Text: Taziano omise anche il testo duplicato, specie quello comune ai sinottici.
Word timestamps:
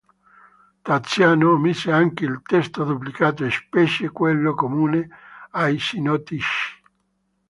Taziano 0.85 1.51
omise 1.51 1.91
anche 1.91 2.25
il 2.25 2.41
testo 2.41 2.83
duplicato, 2.83 3.47
specie 3.51 4.09
quello 4.09 4.55
comune 4.55 5.07
ai 5.51 5.77
sinottici. 5.79 6.81